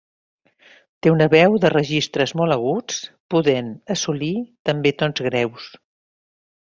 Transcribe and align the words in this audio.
Té 1.05 1.11
una 1.15 1.27
veu 1.33 1.57
de 1.65 1.71
registres 1.73 2.33
molt 2.41 2.55
aguts, 2.55 2.97
podent 3.35 3.69
assolir 3.97 4.33
també 4.71 4.95
tons 5.03 5.23
greus. 5.29 5.69